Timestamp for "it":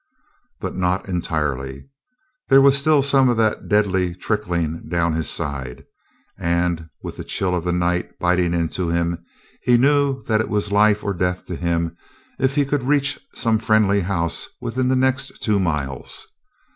10.41-10.49